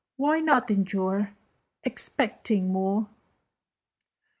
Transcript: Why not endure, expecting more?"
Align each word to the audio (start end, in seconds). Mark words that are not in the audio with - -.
Why 0.17 0.39
not 0.39 0.71
endure, 0.71 1.35
expecting 1.83 2.73
more?" 2.73 3.07